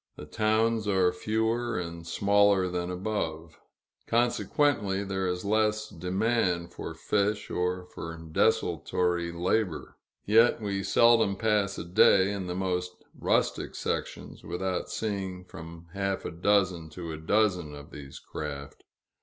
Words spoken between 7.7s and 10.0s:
for desultory labor.